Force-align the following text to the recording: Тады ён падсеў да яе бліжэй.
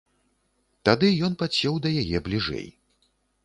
Тады 0.89 1.11
ён 1.29 1.37
падсеў 1.43 1.79
да 1.87 1.95
яе 2.03 2.25
бліжэй. 2.29 2.67